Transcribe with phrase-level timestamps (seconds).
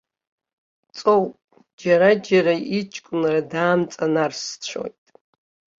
[0.97, 1.33] Ҵоуп,
[1.79, 4.99] џьара-џьара иҷкәынра даамҵанарсцәоит.